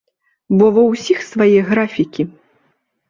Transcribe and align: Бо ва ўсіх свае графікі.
Бо 0.61 0.69
ва 0.77 0.85
ўсіх 0.93 1.19
свае 1.31 1.59
графікі. 1.71 2.23